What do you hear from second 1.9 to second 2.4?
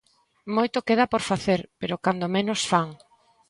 cando